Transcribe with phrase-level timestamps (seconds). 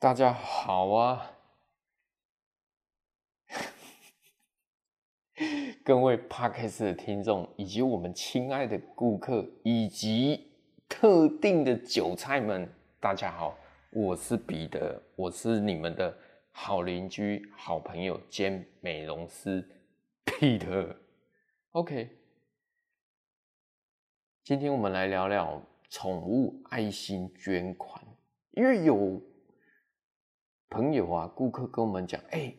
[0.00, 1.30] 大家好啊，
[5.84, 10.50] 各位 Podcast 的听众，以及我们亲爱的顾客，以及
[10.88, 12.66] 特定的韭菜们，
[12.98, 13.58] 大家好，
[13.90, 16.16] 我是彼得，我是你们的
[16.50, 19.62] 好邻居、好朋友兼美容师
[20.24, 20.96] Peter。
[21.72, 22.08] OK，
[24.44, 28.02] 今天我们来聊聊宠物爱心捐款，
[28.52, 29.20] 因为有。
[30.70, 32.58] 朋友啊，顾客跟我们讲：“哎、欸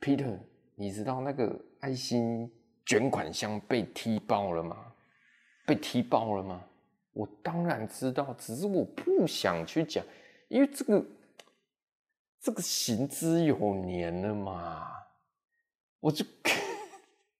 [0.00, 0.38] ，Peter，
[0.74, 2.50] 你知道那个爱心
[2.86, 4.92] 捐款箱被踢爆了吗？
[5.66, 6.64] 被踢爆了吗？”
[7.12, 10.04] 我当然知道，只是我不想去讲，
[10.48, 11.06] 因为这个
[12.40, 14.90] 这个行之有年了嘛。
[16.00, 16.24] 我就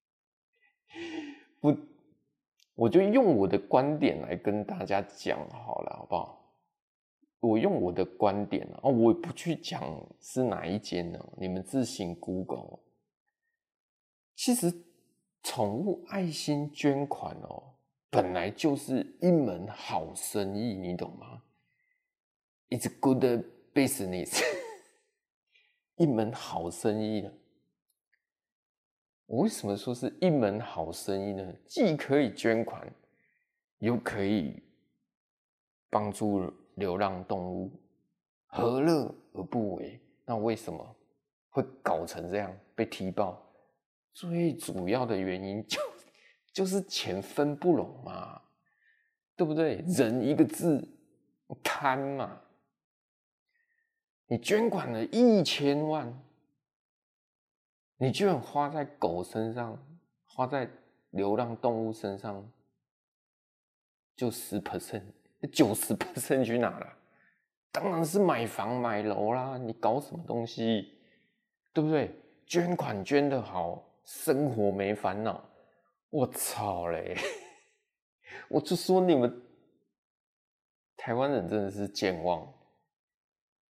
[1.61, 1.77] 我
[2.75, 6.44] 我就用我的观点来跟大家讲好了，好不好？
[7.45, 9.83] 我用我的观点啊，我也不去讲
[10.19, 12.79] 是哪一间呢，你们自行 Google。
[14.35, 14.73] 其实，
[15.43, 17.75] 宠物爱心捐款哦，
[18.09, 21.43] 本来就是一门好生意，你懂吗
[22.71, 23.23] ？It's good
[23.75, 24.43] business，
[25.97, 27.31] 一门好生意呢。
[29.27, 31.53] 我为什么说是一门好生意呢？
[31.67, 32.91] 既可以捐款，
[33.81, 34.63] 又可以
[35.91, 36.51] 帮助。
[36.75, 37.71] 流浪动物
[38.47, 40.01] 何乐而不为？
[40.25, 40.97] 那为什么
[41.51, 43.41] 会搞成这样被踢爆？
[44.13, 45.81] 最主要的原因就
[46.53, 48.41] 就是钱分不拢嘛，
[49.37, 49.85] 对不对？
[49.87, 50.89] 人一个字
[51.63, 52.41] 贪嘛。
[54.27, 56.23] 你捐款了一千万，
[57.99, 59.79] 你居然花在狗身上，
[60.25, 60.71] 花在
[61.11, 62.51] 流浪动物身上，
[64.17, 65.03] 就十 percent。
[65.47, 66.97] 九十 percent 去哪了？
[67.73, 69.59] 当然是买房买楼啦！
[69.59, 70.99] 你搞什么东西？
[71.73, 72.15] 对不对？
[72.47, 75.45] 捐款捐得好，生活没烦恼。
[76.11, 77.17] 我操嘞！
[78.49, 79.43] 我就说你们
[80.97, 82.53] 台湾人真的是健忘，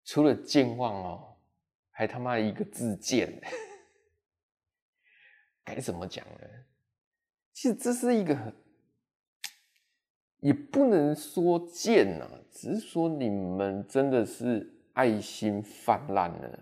[0.04, 1.38] 除了健忘哦，
[1.92, 3.42] 还他妈一个字贱。
[5.64, 6.48] 该怎么讲呢？
[7.54, 8.63] 其实这是一个很。
[10.44, 16.60] 也不能说贱啊，只是说你们真的是爱心泛滥了，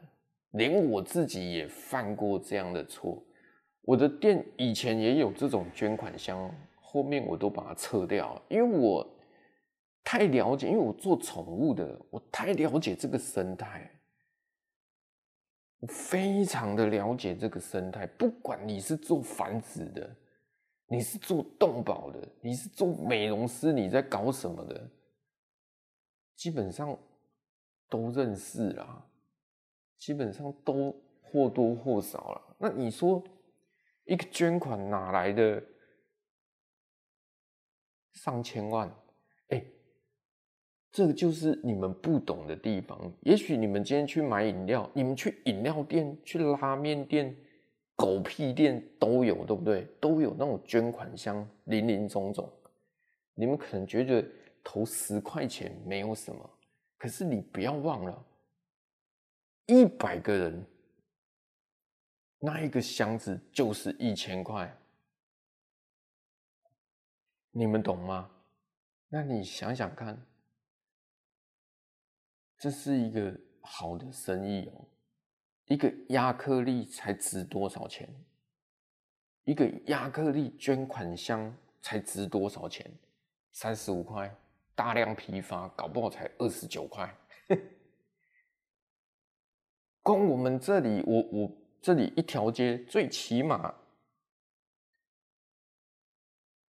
[0.52, 3.22] 连我自己也犯过这样的错。
[3.82, 9.04] 我的店以前也有这种捐款箱，后面我都把它撤掉，因为我
[10.04, 13.90] 太了解，因为我做宠物的，我太了解这个生态，
[15.80, 20.08] 我非常的了解这个生态，不管你是做繁殖的。
[20.92, 24.92] 你是做动保的，你是做美容师，你在搞什么的？
[26.36, 27.00] 基本上
[27.88, 29.10] 都认识啦，
[29.98, 32.56] 基本上都或多或少啦。
[32.58, 33.24] 那你说
[34.04, 35.64] 一个捐款哪来的
[38.12, 38.94] 上千万？
[39.48, 39.64] 哎、
[40.92, 43.14] 这个就是你们不懂的地方。
[43.22, 47.34] 也许你们今天去买饮料，你们去饮料店、去拉面店。
[48.02, 49.88] 狗屁店都有，对不对？
[50.00, 52.52] 都有那种捐款箱，林林总总。
[53.36, 54.28] 你们可能觉得
[54.64, 56.50] 投十块钱没有什么，
[56.98, 58.26] 可是你不要忘了，
[59.68, 60.66] 一百个人，
[62.40, 64.76] 那一个箱子就是一千块。
[67.52, 68.32] 你们懂吗？
[69.10, 70.20] 那你想想看，
[72.58, 74.88] 这是一个好的生意哦。
[75.66, 78.08] 一个亚克力才值多少钱？
[79.46, 82.92] 一个亚克力捐款箱才值多少钱？
[83.54, 84.34] 三十五块，
[84.76, 87.14] 大量批发，搞不好才二十九块。
[90.02, 91.52] 光我们这里，我我
[91.82, 93.76] 这里一条街，最起码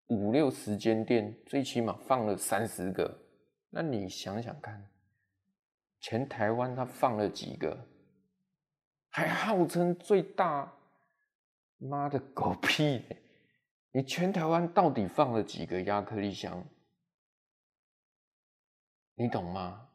[0.07, 3.23] 五六十间店，最起码放了三十个。
[3.69, 4.85] 那你想想看，
[5.99, 7.87] 全台湾他放了几个？
[9.11, 10.71] 还号称最大，
[11.77, 13.03] 妈的狗屁！
[13.91, 16.63] 你全台湾到底放了几个亚克力箱？
[19.15, 19.89] 你懂吗？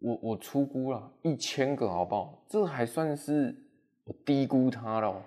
[0.00, 2.44] 我我出估了一千个，好不好？
[2.46, 3.56] 这还算是
[4.04, 5.24] 我低估它了。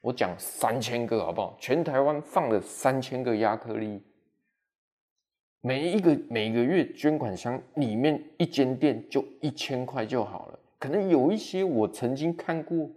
[0.00, 1.56] 我讲三千个，好不好？
[1.60, 4.02] 全台湾放了三千个亚克力，
[5.60, 10.58] 每一个每个月捐款箱里面一间店就一千块就好了。
[10.78, 12.90] 可能有一些我曾经看过，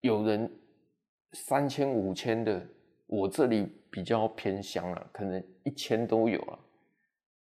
[0.00, 0.50] 有人
[1.32, 2.66] 三千五千的，
[3.06, 6.58] 我这里比较偏乡了，可能一千都有了。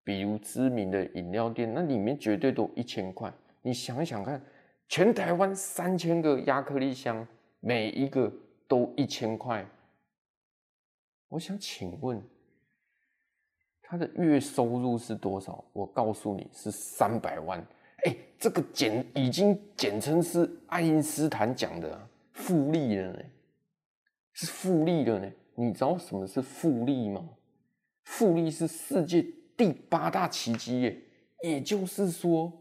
[0.04, 3.34] 比如知名的饮料店，那里面绝对都一千块。
[3.62, 4.40] 你想想看，
[4.88, 7.28] 全台湾三千个亚克力箱，
[7.60, 8.32] 每一个
[8.68, 9.66] 都一千块。
[11.30, 12.22] 我想请问，
[13.82, 15.64] 他的月收入是多少？
[15.74, 17.66] 我告诉你是三百万。
[18.06, 23.20] 哎、这个简已经简称是爱因斯坦讲的复利了呢，
[24.34, 25.32] 是复利了呢。
[25.56, 27.30] 你知道什么是复利吗？
[28.04, 29.26] 复利是世界
[29.58, 31.02] 第八大奇迹耶，
[31.44, 32.52] 也就是说，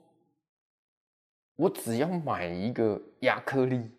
[1.56, 3.90] 我只要买一个亚克力，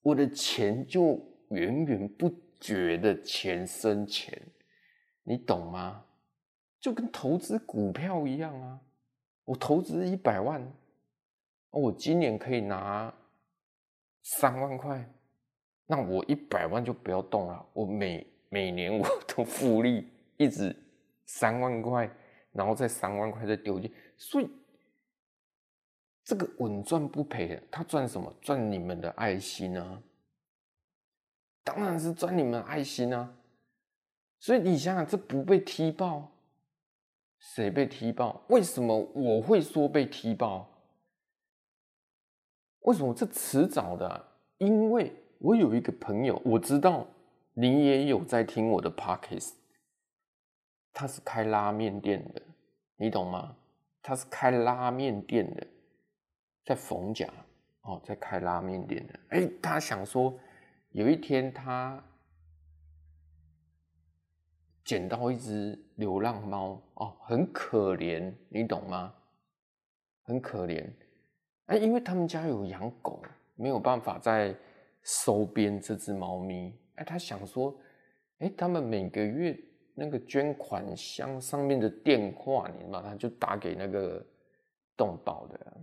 [0.00, 1.20] 我的钱就
[1.50, 4.40] 源源不绝的钱生钱，
[5.24, 6.04] 你懂吗？
[6.80, 8.80] 就跟投资股票一样啊，
[9.44, 10.62] 我投资一百万，
[11.78, 13.12] 我今年可以拿
[14.22, 15.08] 三万块，
[15.86, 20.74] 那我一百万就不要动了，我每每年我 都复利一直
[21.26, 22.10] 三万块，
[22.52, 24.50] 然后再三万块再丢进，所以
[26.24, 28.32] 这个稳赚不赔的，他赚什么？
[28.40, 30.02] 赚你们的爱心啊！
[31.64, 33.34] 当然是赚你们爱心啊！
[34.38, 36.30] 所以你想想，这不被踢爆，
[37.38, 38.42] 谁被踢爆？
[38.48, 40.68] 为什么我会说被踢爆？
[42.88, 44.26] 为什么这迟早的？
[44.56, 47.06] 因为我有一个朋友，我知道。
[47.52, 49.54] 你也有在听我的 Podcast，
[50.92, 52.40] 他是开拉面店的，
[52.96, 53.56] 你懂吗？
[54.00, 55.66] 他是开拉面店的，
[56.64, 57.28] 在逢甲
[57.82, 59.18] 哦，在开拉面店的。
[59.30, 60.38] 哎，他想说，
[60.90, 62.00] 有一天他
[64.84, 69.12] 捡到一只流浪猫哦，很可怜，你懂吗？
[70.22, 70.88] 很可怜。
[71.68, 73.22] 哎，因为他们家有养狗，
[73.54, 74.54] 没有办法再
[75.02, 76.74] 收编这只猫咪。
[76.96, 77.78] 哎，他想说，
[78.38, 79.58] 哎，他们每个月
[79.94, 84.24] 那个捐款箱上面的电话，你把他就打给那个
[84.96, 85.76] 动保的。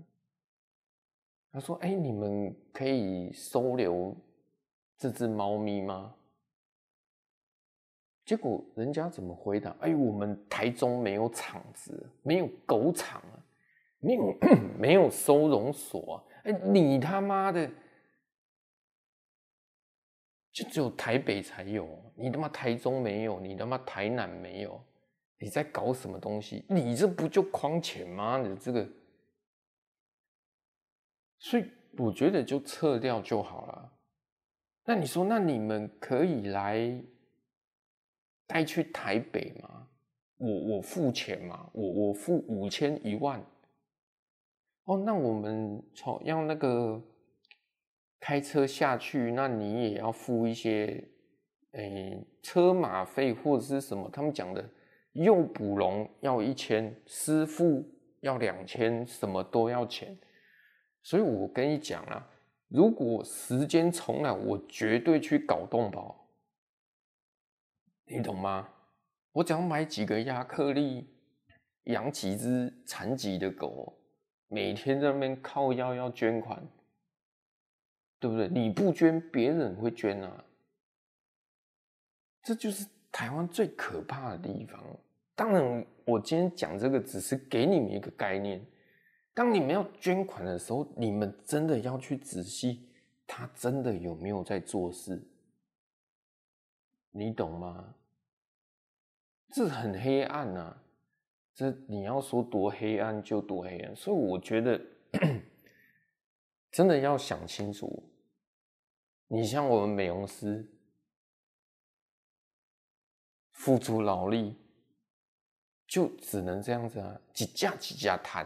[1.52, 4.16] 他说，哎，你们可以收留
[4.98, 6.16] 这只猫咪吗？
[8.26, 9.70] 结果人家怎么回答？
[9.82, 13.45] 哎，我们台中没有场子，没有狗场啊，
[14.00, 14.38] 没有
[14.80, 16.24] 没有收容所啊。
[16.44, 17.70] 哎，你他妈的！
[20.52, 24.82] 就只有台北才有，你他妈台中没有，你他妈台南没有，
[25.38, 26.64] 你在搞什么东西？
[26.70, 28.38] 你这不就诓钱吗？
[28.38, 28.88] 你这个，
[31.40, 31.66] 所以
[31.98, 33.92] 我觉得就撤掉就好了。
[34.86, 37.04] 那你说，那你们可以来
[38.48, 39.90] 带去台北吗？
[40.38, 41.70] 我我付钱吗？
[41.74, 43.44] 我我付五千一万。
[44.86, 47.02] 哦，那我们从要那个。
[48.18, 51.08] 开车下去，那你也要付一些，
[51.74, 54.10] 诶、车马费或者是什么？
[54.12, 54.68] 他们讲的
[55.12, 57.88] 诱捕笼要一千，师傅
[58.22, 60.18] 要两千，什么都要钱。
[61.04, 62.28] 所以我跟你讲啦，
[62.68, 66.28] 如果时间重来，我绝对去搞动保，
[68.06, 68.68] 你懂吗？
[69.34, 71.08] 我只要买几个亚克力，
[71.84, 73.96] 养几只残疾的狗，
[74.48, 76.62] 每天在那边靠腰要捐款。
[78.18, 78.48] 对不对？
[78.48, 80.44] 你不捐，别人会捐啊！
[82.42, 84.82] 这就是台湾最可怕的地方。
[85.36, 88.66] 当然，我今天讲这个只是给你们一个概念。
[89.34, 92.90] 当你们要捐款的时候，你们真的要去仔细，
[93.28, 95.22] 他真的有没有在做事？
[97.12, 97.94] 你懂吗？
[99.50, 100.82] 这很黑暗啊！
[101.56, 103.96] 这你要说多黑暗就多黑暗。
[103.96, 104.80] 所以我觉得，
[106.70, 108.04] 真的要想清楚。
[109.28, 110.70] 你像我们美容师，
[113.52, 114.56] 付出劳力，
[115.88, 118.46] 就只能这样子啊，几家几家谈，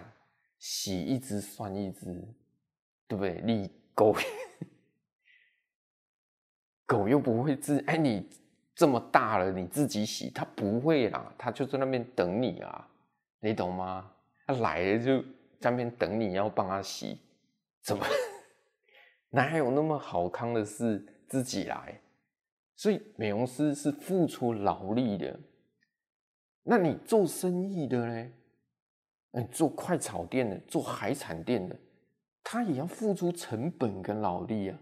[0.60, 2.06] 洗一只算一只，
[3.08, 3.42] 对不对？
[3.44, 4.16] 你狗，
[6.86, 8.30] 狗又不会自哎，你
[8.74, 12.90] 这么大了，你自己洗，它不会啦，它就在那边等你啊，
[13.42, 14.12] 你懂吗？
[14.48, 15.22] 他来了就
[15.60, 17.20] 在那边等你要帮他洗，
[17.84, 18.06] 怎么？
[19.32, 22.02] 哪有那么好康的事自己来？
[22.76, 25.40] 所以美容师是付出劳力的。
[26.64, 28.32] 那你做生意的呢？
[29.32, 31.76] 你做快炒店的，做海产店的，
[32.44, 34.80] 他也要付出成本跟劳力啊。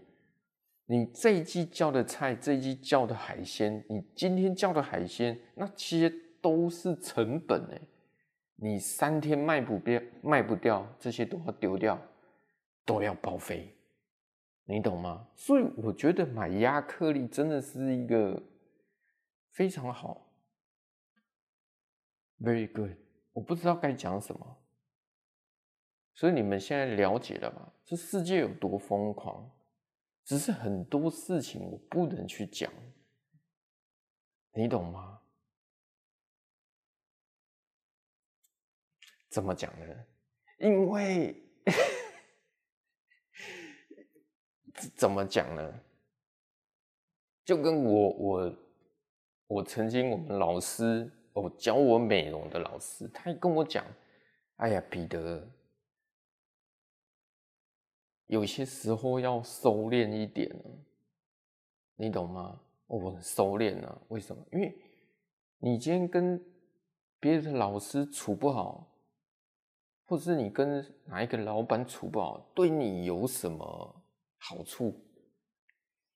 [0.86, 6.10] 你这一季叫的菜，这一季叫的海鲜，你今天叫的海鲜，那些
[6.40, 7.80] 都是成本哎。
[8.60, 11.96] 你三天卖不掉，卖不掉，这些都要丢掉，
[12.84, 13.72] 都要报废。
[14.64, 15.28] 你懂吗？
[15.36, 18.42] 所以我觉得买亚克力真的是一个
[19.52, 20.30] 非常好
[22.40, 22.90] ，very good。
[23.32, 24.58] 我不知道该讲什么。
[26.14, 27.72] 所以你们现在了解了吧？
[27.84, 29.48] 这世界有多疯狂？
[30.24, 32.70] 只是很多事情我不能去讲，
[34.52, 35.17] 你懂吗？
[39.28, 40.04] 怎么讲呢？
[40.58, 41.36] 因为
[44.96, 45.80] 怎么讲呢？
[47.44, 48.56] 就跟我我
[49.46, 53.84] 我曾经我们老师哦教我美容的老师，他跟我讲
[54.56, 55.48] ：“哎呀，彼得。”
[58.26, 60.54] 有些时候要收敛一点，
[61.96, 62.60] 你懂吗？
[62.86, 64.46] 我很收敛啊，为什么？
[64.52, 64.78] 因为
[65.58, 66.42] 你今天跟
[67.18, 68.86] 别的老师处不好，
[70.08, 74.02] 或者是你跟哪一个老板处不好，对你有什么
[74.38, 74.98] 好处？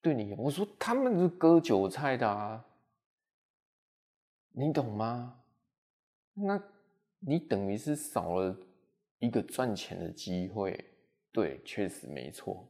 [0.01, 2.65] 对你，我说他们是割韭菜的啊，
[4.53, 5.43] 你懂吗？
[6.33, 6.59] 那
[7.21, 8.57] 你等于是少了
[9.19, 10.83] 一个赚钱的机会。
[11.31, 12.67] 对，确实没错，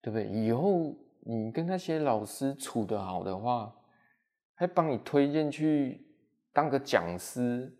[0.00, 0.26] 对不对？
[0.26, 3.74] 以后你跟那些老师处得好的话，
[4.54, 6.06] 还帮你推荐去
[6.54, 7.70] 当个讲师，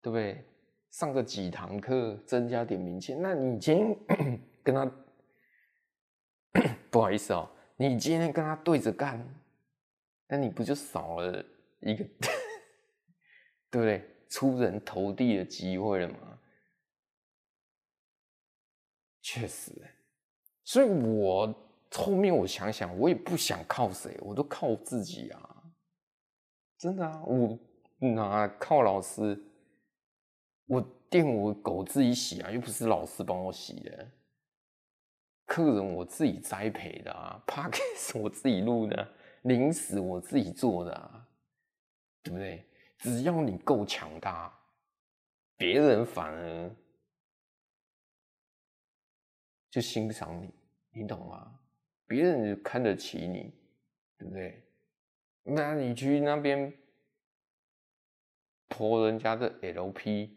[0.00, 0.44] 对不对？
[0.94, 3.16] 上个几堂课，增加点名气。
[3.16, 4.88] 那你今天 跟他，
[6.88, 9.28] 不好意思哦，你今天跟他对着干，
[10.28, 11.44] 那你不就少了
[11.80, 12.04] 一个，
[13.72, 14.08] 对不对？
[14.28, 16.38] 出人头地的机会了吗？
[19.20, 19.72] 确实，
[20.62, 21.52] 所以我
[21.90, 25.64] 后面我想想，我也不想靠谁，我都靠我自己啊！
[26.78, 27.58] 真的啊，我
[27.98, 29.36] 哪靠老师？
[30.66, 30.80] 我
[31.10, 34.10] 店我狗自己洗啊，又不是老师帮我洗的。
[35.46, 39.06] 客人我自己栽培的啊，Podcast 我自己录的，
[39.42, 41.28] 零食我自己做的啊，
[42.22, 42.64] 对不对？
[42.96, 44.52] 只要你够强大，
[45.56, 46.74] 别人反而。
[49.70, 50.54] 就欣赏你，
[50.92, 51.60] 你懂吗？
[52.06, 53.52] 别人就看得起你，
[54.16, 54.62] 对不对？
[55.42, 56.72] 那你去那边
[58.68, 60.30] 泼人家的 LP，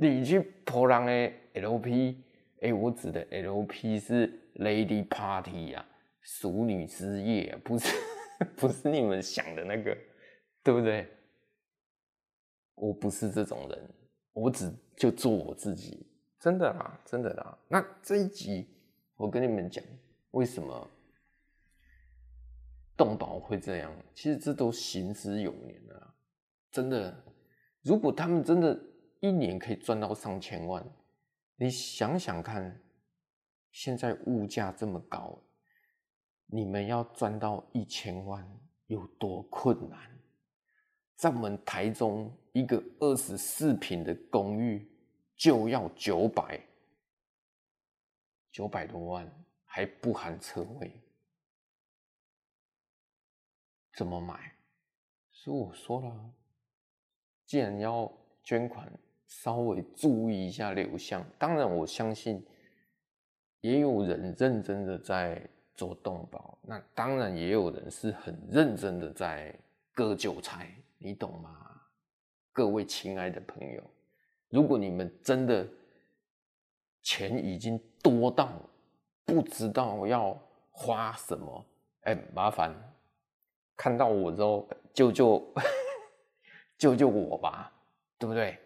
[0.00, 1.04] 你去泼人
[1.52, 2.16] 的 LP，
[2.62, 5.86] 哎，我指的 LP 是 Lady Party 啊，
[6.22, 7.94] 淑女之夜啊，不是
[8.56, 9.94] 不是你们想的那个，
[10.62, 11.06] 对不对？
[12.76, 13.94] 我不是这种人。
[14.32, 16.06] 我只就做我自己，
[16.38, 17.58] 真的啦，真的啦。
[17.68, 18.66] 那这一集
[19.16, 19.84] 我跟你们讲，
[20.30, 20.90] 为什么
[22.96, 23.92] 动保会这样？
[24.14, 26.14] 其实这都行之有年了，
[26.70, 27.14] 真的。
[27.82, 28.78] 如果他们真的
[29.20, 30.84] 一年可以赚到上千万，
[31.56, 32.82] 你想想看，
[33.70, 35.38] 现在物价这么高，
[36.46, 38.46] 你们要赚到一千万
[38.86, 40.18] 有多困难？
[41.16, 44.90] 在我们台中，一个二十四坪的公寓
[45.36, 46.58] 就要九百
[48.50, 49.30] 九百多万，
[49.66, 50.98] 还不含车位，
[53.94, 54.56] 怎么买？
[55.30, 56.34] 所以我说了，
[57.44, 58.10] 既然要
[58.42, 58.90] 捐款，
[59.30, 61.24] 稍微注意一下流向。
[61.38, 62.44] 当然，我相信
[63.60, 65.40] 也有人认真的在
[65.74, 69.54] 做动保，那当然也有人是很认真的在
[69.92, 70.74] 割韭菜。
[70.98, 71.80] 你懂吗？
[72.52, 73.82] 各位亲爱的朋友，
[74.48, 75.66] 如果你们真的
[77.02, 78.50] 钱已经多到
[79.24, 80.36] 不知道要
[80.72, 81.64] 花什么，
[82.02, 82.74] 哎，麻烦
[83.76, 85.54] 看到我之后救救
[86.76, 87.72] 救救我吧，
[88.18, 88.58] 对不对？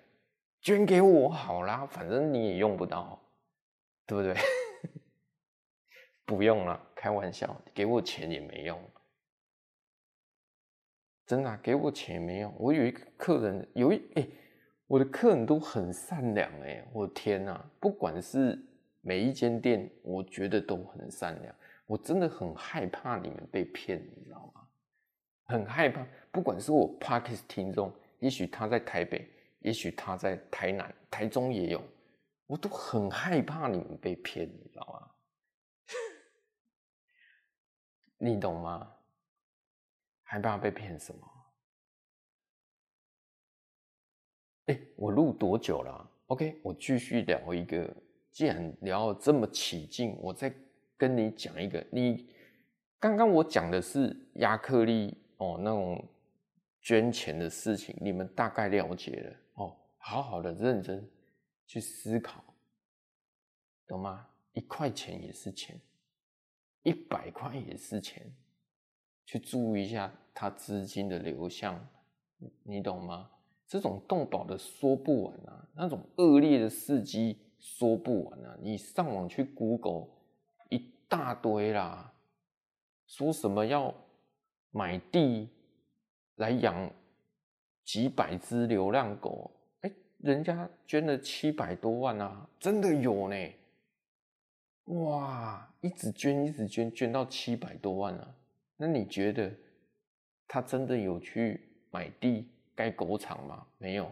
[0.65, 3.21] 捐给我好啦，反正你也用不到，
[4.07, 4.35] 对不对？
[6.25, 8.83] 不用了，开玩笑，给我钱也没用。
[11.27, 12.55] 真的、啊、给我钱没用？
[12.59, 14.27] 我有一个客人，有一哎、
[14.87, 17.63] 我的客人都很善良哎、我的天哪！
[17.79, 18.59] 不管是
[19.03, 21.55] 每一间店，我觉得都很善良。
[21.85, 24.67] 我真的很害怕你们被骗，你知道吗？
[25.45, 26.07] 很害怕。
[26.33, 29.29] 不管是我 Podcast 听众，也许他在台北，
[29.65, 31.83] 也许他在台南、台中也有，
[32.47, 35.11] 我都很害怕你们被骗，你知道吗？
[38.19, 38.93] 你懂吗？
[40.23, 41.21] 害怕被骗什么？
[44.67, 47.91] 哎、我录多久了？OK，我继续聊一个。
[48.31, 50.53] 既然聊得这么起劲，我再
[50.99, 51.87] 跟你讲一个。
[51.91, 52.29] 你
[52.99, 56.07] 刚刚我讲的是亚克力哦，那种
[56.83, 59.37] 捐钱的事情，你们大概了解了。
[60.07, 61.09] 好好的认真
[61.67, 62.45] 去思考，
[63.87, 64.29] 懂吗？
[64.53, 65.81] 一块钱也是钱，
[66.83, 68.31] 一百块也是钱。
[69.25, 71.89] 去注意一下它资金的流向，
[72.65, 73.31] 你懂吗？
[73.67, 78.59] 这种动保的说不完啊，那种恶劣的事迹说不完啊。
[78.61, 80.09] 你上网去 Google
[80.69, 82.13] 一大堆啦，
[83.07, 83.95] 说什么要
[84.71, 85.49] 买地
[86.35, 86.93] 来养
[87.83, 89.51] 几百只流浪狗，
[90.25, 93.37] 人家捐了七百多万啊，真的有呢。
[94.85, 98.35] 哇，一直捐一直捐，捐到七百多万啊。
[98.79, 99.53] 那你觉得
[100.49, 102.49] 他真的有去买地？
[102.75, 103.67] 盖狗场吗？
[103.77, 104.11] 没有，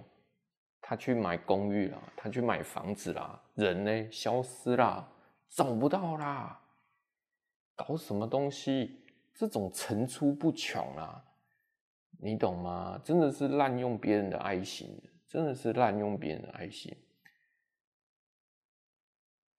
[0.82, 5.08] 他去买公寓了，他去买房子啦，人呢消失啦，
[5.48, 6.60] 找不到啦，
[7.74, 9.00] 搞什么东西？
[9.34, 11.24] 这种层出不穷啦，
[12.20, 13.00] 你懂吗？
[13.02, 14.94] 真的是滥用别人的爱心，
[15.32, 16.94] 真的是滥用别人的爱心。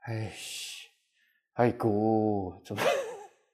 [0.02, 0.32] 哎，
[1.54, 1.90] 哎哥，
[2.64, 2.84] 怎么？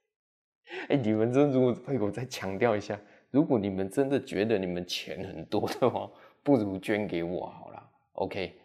[0.90, 3.00] 哎，你们真如果哎我再强调一下。
[3.32, 6.12] 如果你们真的觉得你们钱很多的话，
[6.44, 7.92] 不如捐给我好了。
[8.14, 8.60] OK，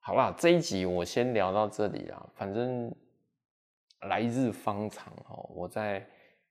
[0.00, 2.28] 好啦，这一集我先聊到这里啦。
[2.34, 2.92] 反正
[4.00, 6.04] 来日方长哦，我在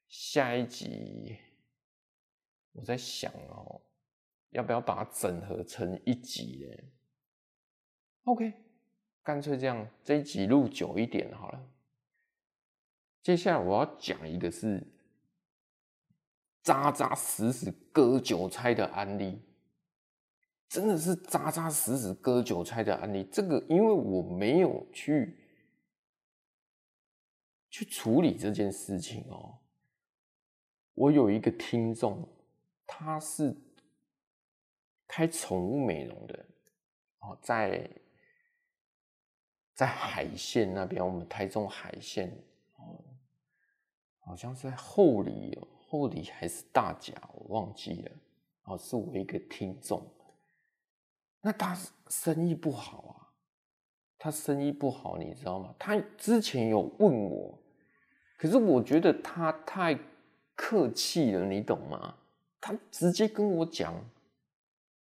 [0.08, 1.38] 下一集，
[2.72, 3.82] 我在想哦，
[4.54, 6.84] 要不要把它整合成一集呢
[8.24, 8.54] ？OK，
[9.22, 11.70] 干脆这样，这一集录久一点好了。
[13.22, 14.88] 接下来我要讲一个是。
[16.64, 19.42] 扎扎实实割韭菜的案例，
[20.70, 23.28] 真的是扎扎实实割韭菜的案例。
[23.30, 25.38] 这个，因为我没有去
[27.70, 29.58] 去处理这件事情哦。
[30.94, 32.26] 我有一个听众，
[32.88, 33.54] 他是
[35.16, 36.46] 开宠物美容的
[37.20, 37.88] 哦，在
[39.76, 42.30] 在海线那边，我们台中海线
[42.78, 42.98] 哦，
[44.26, 45.68] 好像是在后里哦。
[45.88, 48.12] 后里还是大甲，我忘记了。
[48.64, 50.04] 哦，是我一个听众。
[51.42, 51.78] 那他
[52.08, 53.30] 生意不好啊，
[54.18, 55.76] 他生意不好，你知道吗？
[55.78, 57.56] 他之前有问我，
[58.36, 59.96] 可是我觉得他太
[60.56, 62.18] 客气了，你懂吗？
[62.60, 63.94] 他直接跟我讲，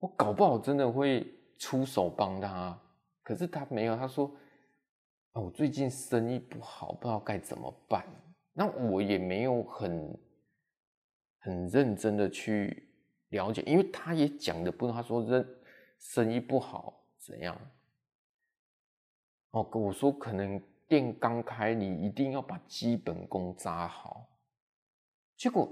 [0.02, 2.76] 我搞不好真的会出手帮他。
[3.22, 4.26] 可是他没有，他说
[5.32, 8.04] ：“哦，我最近生意不好，不知道该怎么办。”
[8.52, 10.18] 那我也没有很。
[11.44, 12.88] 很认真的去
[13.30, 15.44] 了解，因为他也讲的不，他说认
[15.98, 17.60] 生意不好怎样？
[19.50, 24.24] 哦，跟我说可能店刚开，你一定要把基本功扎好。
[25.36, 25.68] 结果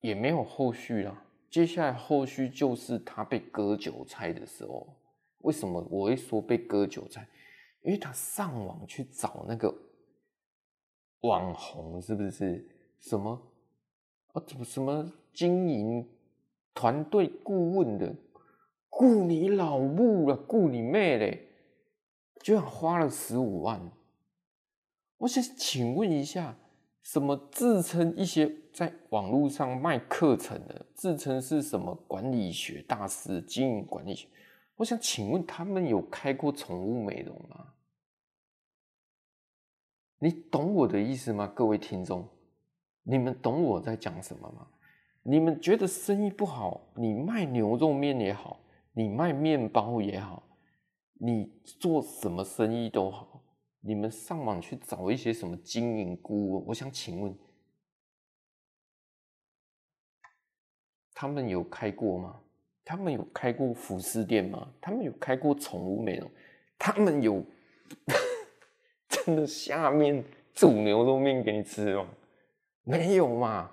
[0.00, 1.22] 也没有后续了。
[1.50, 4.96] 接下来后续就是他被割韭菜的时候。
[5.38, 7.26] 为什么我会说被割韭菜？
[7.82, 9.74] 因为他上网去找那个
[11.20, 13.40] 网红，是不是什么？
[14.32, 16.06] 啊，怎么什么经营
[16.74, 18.14] 团队顾问的，
[18.90, 21.48] 顾你老母了，顾你妹嘞，
[22.42, 23.90] 居然花了十五万。
[25.16, 26.54] 我想请问一下，
[27.02, 34.28] 什么自称一些在网络上卖课程的，自称是什么管理学大师、经营管理学？
[34.76, 37.74] 我想请问他们有开过宠物美容吗？
[40.18, 42.26] 你懂我的意思吗，各位听众？
[43.02, 44.66] 你们懂我在讲什么吗？
[45.22, 48.58] 你们觉得生意不好，你卖牛肉面也好，
[48.92, 50.42] 你卖面包也好，
[51.14, 53.29] 你做什么生意都好，
[53.80, 57.34] 你们上网去找一些什么经营顾问，我想请问，
[61.14, 62.40] 他们有开过吗？
[62.84, 64.70] 他们有开过服饰店吗？
[64.80, 66.30] 他们有开过宠物美容？
[66.78, 67.44] 他们有
[69.08, 72.06] 真的下面煮牛肉面给你吃吗？
[72.82, 73.70] 没有嘛？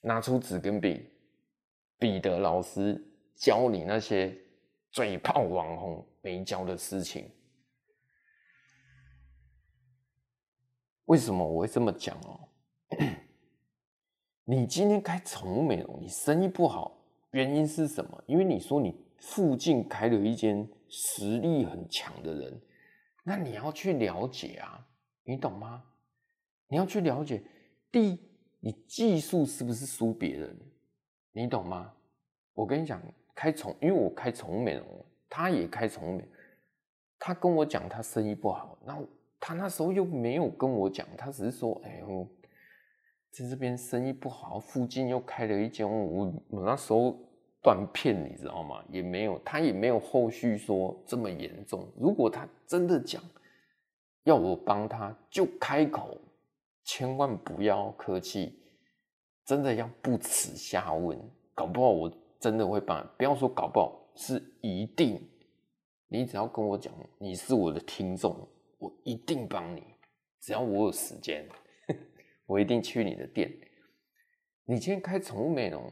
[0.00, 1.08] 拿出纸跟笔，
[1.98, 3.02] 彼得老师
[3.36, 4.36] 教你那些
[4.90, 7.30] 嘴炮网红没教的事情。
[11.06, 12.48] 为什么我会这么讲哦？
[14.44, 16.98] 你今天开宠物美容，你生意不好，
[17.30, 18.22] 原因是什么？
[18.26, 22.60] 因为你说你附近开了一间实力很强的人，
[23.24, 24.86] 那你要去了解啊，
[25.24, 25.84] 你懂吗？
[26.68, 27.42] 你要去了解，
[27.90, 28.18] 第一，
[28.60, 30.58] 你技术是不是输别人？
[31.32, 31.92] 你懂吗？
[32.54, 33.02] 我跟你讲，
[33.34, 34.86] 开宠，因为我开宠物美容，
[35.28, 36.28] 他也开宠物美容，
[37.18, 38.98] 他跟我讲他生意不好，那
[39.46, 42.26] 他那时候又没有跟我讲，他只是说，哎呦，
[43.30, 47.14] 在这边生意不好，附近又开了一间，我我那时候
[47.62, 48.82] 断片，你知道吗？
[48.88, 51.86] 也没有，他也没有后续说这么严重。
[52.00, 53.22] 如果他真的讲
[54.22, 56.16] 要我帮他，就开口。
[56.82, 58.58] 千万不要客气，
[59.44, 61.18] 真的要不耻下问，
[61.54, 63.06] 搞不好我真的会帮。
[63.18, 65.20] 不要说搞不好，是一定。
[66.08, 68.34] 你只要跟我讲，你是我的听众，
[68.84, 69.82] 我一定帮你。
[70.40, 71.48] 只要我有时间，
[72.44, 73.50] 我一定去你的店。
[74.64, 75.90] 你今天开宠物美容，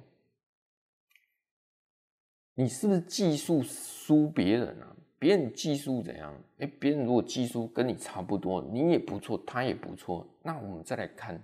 [2.54, 4.96] 你是不是技术输别人啊？
[5.18, 6.38] 别人技术怎样？
[6.58, 11.42] 哎，别人如果技术跟你差不多，你也不错，他也不错，那我们再来看，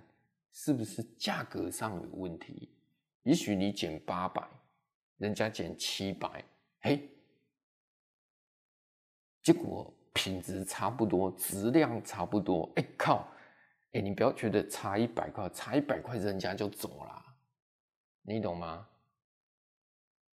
[0.51, 2.69] 是不是价格上有问题？
[3.23, 4.47] 也许你减八百，
[5.17, 6.43] 人家减七百，
[6.81, 7.09] 嘿，
[9.41, 13.25] 结果品质差不多，质量差不多，哎靠，
[13.93, 17.23] 哎，你不要觉得差一百块，差一百块人家就走了，
[18.23, 18.85] 你懂吗？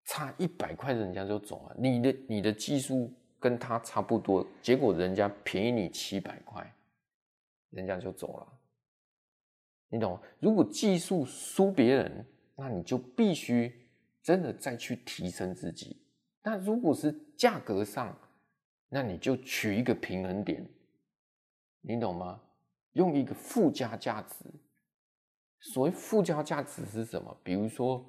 [0.05, 3.13] 差一百块人家就走了，你的你的技术。
[3.37, 6.75] 跟他差不多，结果人家便宜你七百块，
[7.69, 8.47] 人家就走了。
[9.89, 10.21] 你懂吗？
[10.39, 13.87] 如果技术输别人，那你就必须
[14.23, 16.01] 真的再去提升自己。
[16.41, 18.17] 那如果是价格上，
[18.89, 20.65] 那你就取一个平衡点，
[21.81, 22.41] 你懂吗？
[22.93, 24.45] 用一个附加价值。
[25.59, 27.37] 所谓附加价值是什么？
[27.43, 28.05] 比如说。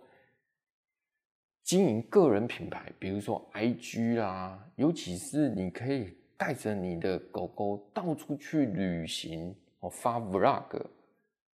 [1.65, 10.87] 经营个人品牌，比如说 IG 啦，尤其是你可以带着你的狗狗到处去旅行，哦，发 Vlog、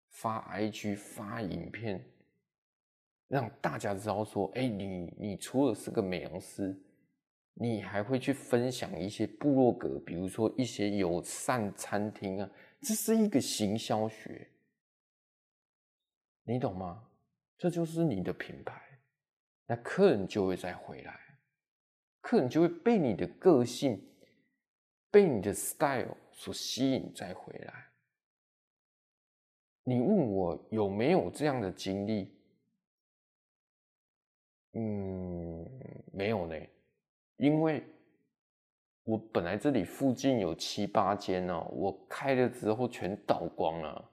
[0.10, 2.04] 发 IG、发影片，
[3.28, 6.76] 让大家知道说，哎，你你除了是个美容师，
[7.62, 14.50] 你还会去分享一些部落格，比如说一些友善餐厅啊，这是一个行销学，
[16.44, 17.10] 你懂吗？
[17.58, 18.82] 这就是你的品牌。
[19.66, 21.20] 那客人就会再回来，
[22.22, 24.02] 客人就会被你的个性、
[25.12, 27.90] 被你的 style 所吸引再回来。
[29.84, 32.34] 你问我有没有这样的经历？
[34.74, 35.70] 嗯，
[36.14, 36.56] 没有呢，
[37.40, 37.84] 因为
[39.04, 44.10] 我本来这里附近有七八间哦，我开了之后全倒光了，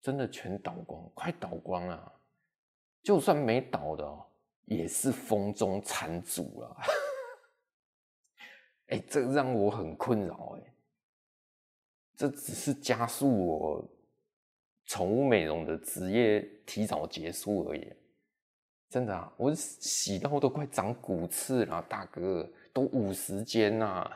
[0.00, 2.12] 真的全倒光，快倒光了。
[3.02, 4.22] 就算没倒的哦。
[4.66, 6.76] 也是风中残烛了，
[8.90, 10.74] 哎，这让我很困扰哎，
[12.16, 13.88] 这只是加速我
[14.84, 17.92] 宠物美容的职业提早结束而已，
[18.88, 24.10] 真的啊，我洗到都快长骨刺了，大哥，都五十间呐，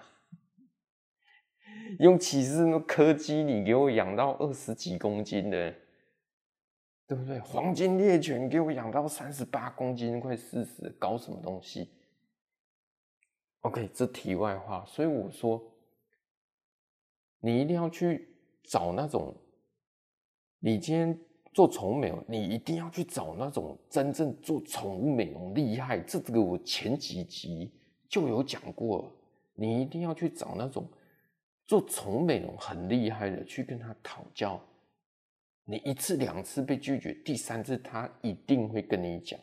[1.98, 5.74] 用起司那柯基，你给我养到二十几公斤的。
[7.06, 7.40] 对不对？
[7.40, 11.90] 黄金猎犬给我养到三十八公斤，快四十，搞什么东西
[13.62, 14.84] ？OK，这题外话。
[14.86, 15.60] 所以我说，
[17.40, 19.36] 你一定要去找那种，
[20.60, 21.20] 你今天
[21.52, 25.98] 做宠物美容，你一定要去找那种真正做宠物美容厉害。
[26.00, 27.72] 这个我前几集
[28.08, 29.12] 就有讲过，
[29.54, 30.88] 你一定要去找那种
[31.66, 34.60] 做宠物美容很厉害的，去跟他讨教。
[35.64, 39.38] 你一次两次被拒绝，第三次他一定会跟你讲，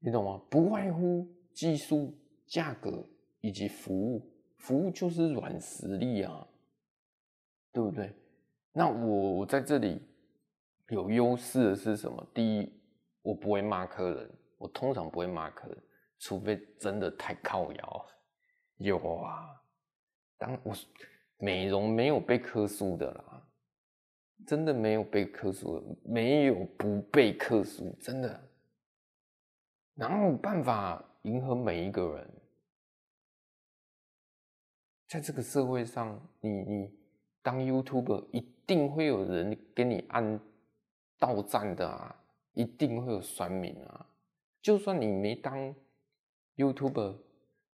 [0.00, 0.40] 你懂吗？
[0.48, 3.04] 不外乎技术、价格
[3.40, 4.22] 以及服务，
[4.58, 6.46] 服务就是软实力啊，
[7.72, 8.12] 对不对？
[8.72, 10.00] 那我我在这里
[10.88, 12.26] 有优势的是什么？
[12.34, 12.72] 第一，
[13.22, 15.82] 我不会骂客人，我通常不会骂客人，
[16.18, 18.06] 除非真的太靠腰。
[18.76, 19.60] 有啊，
[20.38, 20.74] 当我
[21.38, 23.46] 美容没有被克诉的啦。
[24.46, 28.50] 真的没有被克诉，没有不被克诉，真的。
[29.92, 32.30] 哪有办法迎合每一个人？
[35.08, 36.98] 在这个社会上，你你
[37.42, 40.40] 当 YouTube 一定会有人给你按
[41.18, 42.14] 到站的啊，
[42.52, 44.06] 一定会有酸民啊。
[44.62, 45.74] 就算你没当
[46.54, 47.16] YouTuber，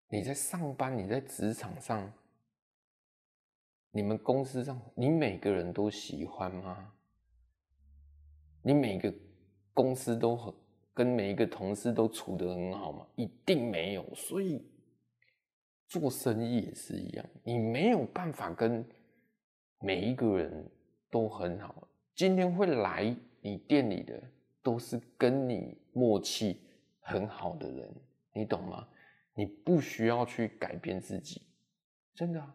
[0.09, 2.13] 你在上班，你在职场上。
[3.91, 6.93] 你们公司上，你每个人都喜欢吗？
[8.63, 9.11] 你每个
[9.73, 10.53] 公司都很
[10.93, 13.07] 跟每一个同事都处得很好吗？
[13.17, 14.15] 一定没有。
[14.15, 14.63] 所以
[15.89, 18.87] 做生意也是一样，你没有办法跟
[19.79, 20.71] 每一个人
[21.13, 21.87] 都很好。
[22.17, 24.21] 今天会来你店里的，
[24.63, 26.61] 都是跟你默契
[27.01, 27.95] 很好的人，
[28.35, 28.89] 你懂吗？
[29.35, 31.43] 你不需要去改变自己，
[32.15, 32.53] 真的。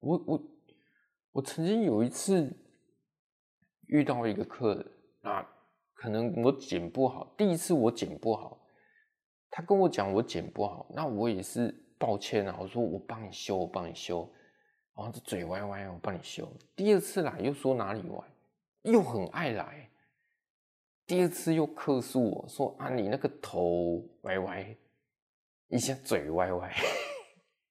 [0.00, 0.42] 我我
[1.32, 2.52] 我曾经有一次
[3.86, 4.86] 遇到一个客人
[5.22, 5.48] 啊，
[5.94, 8.60] 可能我剪不好，第一次我剪不好，
[9.48, 14.28] 他跟我讲我剪不好，那我也是抱歉啊，我说我帮你修，我帮你修，
[14.94, 16.50] 然后这嘴歪歪，我帮你修。
[16.76, 18.24] 第二次来又说哪里歪，
[18.82, 19.88] 又很爱来。
[21.06, 24.76] 第二次又客诉我说啊，你那个头歪歪，
[25.68, 26.74] 一下嘴歪歪，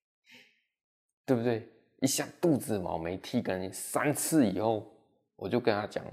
[1.25, 1.67] 对不对？
[2.01, 4.91] 一下肚子毛没剃干净，三次以后，
[5.35, 6.03] 我就跟他讲，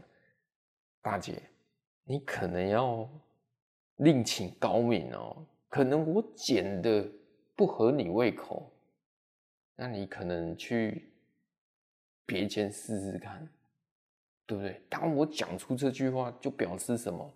[1.00, 1.42] 大姐，
[2.04, 3.08] 你可能要
[3.96, 7.10] 另请高明哦，可能我剪的
[7.56, 8.70] 不合你胃口，
[9.78, 11.12] 那你可能去
[12.26, 13.48] 别间试试看。
[14.46, 14.82] 对不对？
[14.88, 17.30] 当我讲出这句话，就表示什么？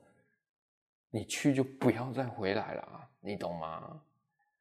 [1.10, 4.02] 你去就不要再回来了，你懂吗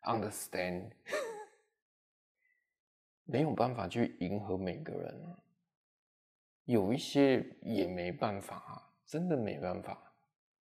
[0.01, 0.91] ？Understand？
[3.23, 5.37] 没有办法去迎合每个人，
[6.65, 10.11] 有一些也没办法，真的没办法，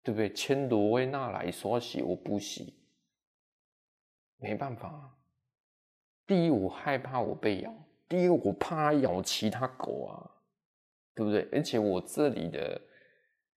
[0.04, 0.32] 对不对？
[0.32, 2.76] 千朵薇娜来说洗，我不洗，
[4.38, 5.18] 没办法。
[6.32, 7.70] 第一，我害怕我被咬；
[8.08, 10.32] 第二，我怕咬其他狗啊。
[11.14, 11.46] 对不对？
[11.52, 12.82] 而且我这里的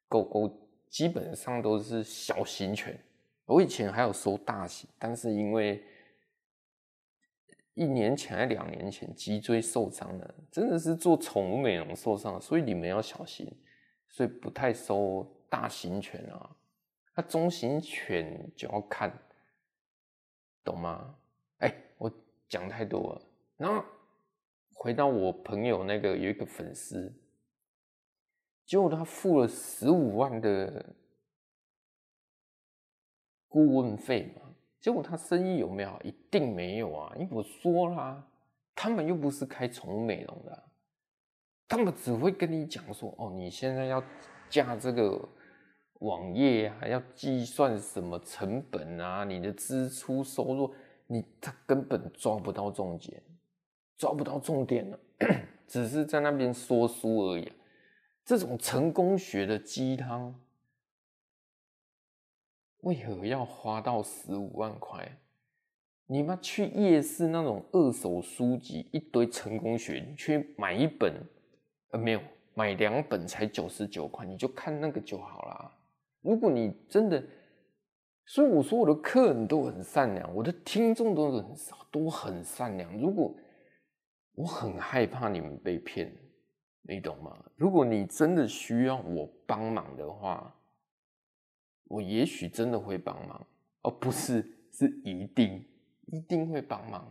[0.08, 2.98] 狗狗基本上都是小型犬，
[3.44, 5.84] 我以前还有收大型，但是因为
[7.74, 13.48] 一年前还两年前脊椎受伤了，真的是做宠物美容受伤，所以你们要小心，
[14.08, 16.56] 所以不太收大型犬啊。
[17.14, 19.16] 那中型犬就要看，
[20.64, 21.14] 懂吗？
[22.54, 23.22] 讲太多了。
[23.56, 23.84] 然后
[24.72, 27.12] 回到我朋友那个有一个粉丝。
[28.64, 30.94] 结果他付了十五万的
[33.46, 34.42] 顾问费嘛？
[34.80, 36.00] 结果他生意有没有？
[36.02, 37.12] 一定没有啊！
[37.16, 38.26] 因为我说啦，
[38.74, 40.64] 他们又不是开宠物美容的，
[41.68, 44.02] 他们只会跟你讲说：哦，你现在要
[44.48, 45.28] 架这个
[46.00, 50.74] 网页啊，要计算什么成本啊，你的支出收入，
[51.06, 53.22] 你他根本抓不到重点，
[53.96, 54.98] 抓不到重点了，
[55.66, 57.54] 只是在那边说书而已啊。
[58.24, 60.34] 这种成功学的鸡汤，
[62.80, 65.18] 为何要花到十五万块？
[66.06, 71.14] 你妈去夜市那种二手书籍，一堆成功学，你去买一本，
[71.90, 72.20] 呃，没有，
[72.54, 75.72] 买两本才九十九块，你就看那个就好啦。
[76.20, 77.22] 如果你真的，
[78.26, 81.56] 所以我说我的客人都很善良，我的听众都很
[81.90, 82.96] 都很善良。
[82.98, 83.34] 如果
[84.34, 86.14] 我很害怕你们被骗。
[86.86, 87.34] 你懂吗？
[87.56, 90.54] 如果你真的需要我帮忙的话，
[91.84, 93.46] 我也许真的会帮忙，
[93.80, 95.66] 而不是是一定
[96.08, 97.10] 一定会帮忙，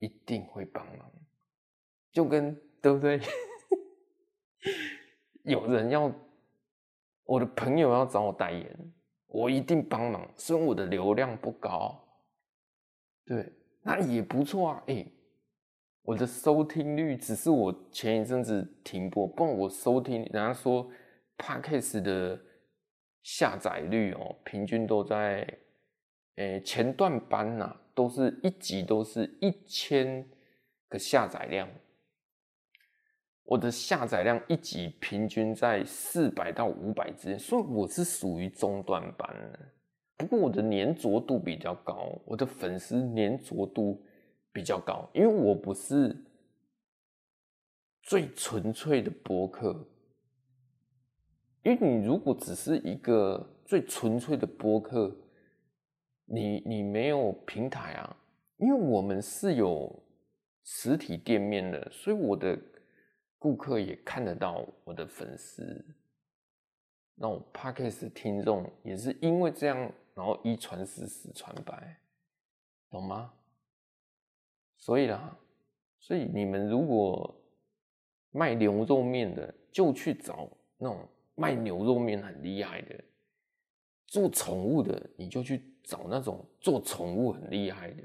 [0.00, 1.10] 一定会帮忙，
[2.12, 3.22] 就跟对不对？
[5.44, 6.12] 有人要
[7.24, 8.92] 我的朋友要找我代言，
[9.34, 12.00] 我一定帮忙，虽然我的流量不高，
[13.26, 15.04] 对，那也不错啊，哎。
[16.06, 20.86] 我的收听率只是我前一阵子停播，不然我收听，人家说
[21.38, 22.38] Podcast 的
[23.22, 25.48] 下载率哦，平均都在，
[26.36, 30.28] 诶前段班呐，都是一集都是一千
[30.90, 31.66] 个下载量，
[33.44, 39.34] 我的下载量一集平均在四百到五百之间，所以我是属于中段班。
[40.16, 44.02] 不过我的粘着度比较高，我的粉丝粘着度。
[44.56, 46.16] 比较高，因为我不是
[48.04, 49.84] 最纯粹的播客。
[51.64, 55.12] 因为你如果只是一个最纯粹的播客，
[56.26, 58.16] 你你没有平台啊。
[58.58, 60.00] 因为我们是有
[60.62, 62.56] 实体店面的，所以我的
[63.44, 65.84] 顾客也看得到我的粉丝。
[67.14, 69.76] 那我 Podcast 听众也是因为这样，
[70.14, 72.00] 然后一传十，十传百，
[72.88, 73.34] 懂吗？
[74.78, 75.38] 所以啦，
[76.00, 77.38] 所以你们如果
[78.30, 82.96] 卖牛肉面的，就去找那种卖牛肉面很厉害的；
[84.06, 88.04] 做宠物的，你就去找那种做宠物很厉害的；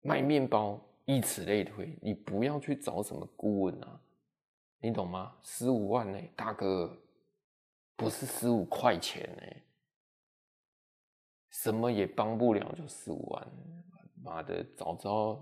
[0.00, 1.98] 卖面包，以此类推。
[2.02, 4.00] 你不要去找什么顾问啊，
[4.78, 5.36] 你懂吗？
[5.42, 6.96] 十五万呢，大哥，
[7.96, 9.42] 不是十五块钱呢，
[11.50, 13.46] 什么也帮不了，就十五万。
[14.22, 15.38] 妈的，早知道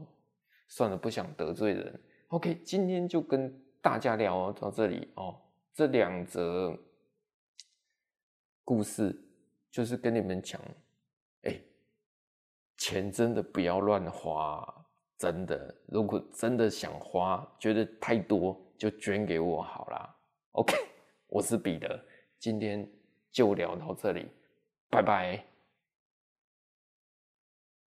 [0.66, 2.03] 算了，不想得罪人。
[2.29, 5.40] OK，今天就跟大家聊到这里哦。
[5.72, 6.77] 这两则
[8.64, 9.16] 故事
[9.70, 10.61] 就是跟你们讲，
[11.42, 11.61] 哎，
[12.77, 14.81] 钱真的不要乱花，
[15.22, 15.72] 真的。
[15.87, 20.16] 如果真的想花，觉得太多，就捐给我好啦。
[20.50, 20.76] OK，
[21.28, 22.04] 我是彼得，
[22.40, 22.85] 今天
[23.30, 24.26] 就聊到这里，
[24.90, 25.51] 拜拜。